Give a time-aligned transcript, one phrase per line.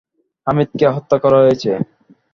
[0.47, 1.71] হামিদকে হত্যা করা হয়েছে।